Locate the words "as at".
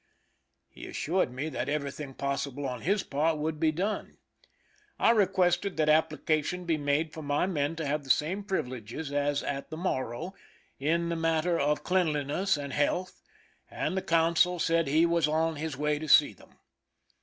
9.11-9.69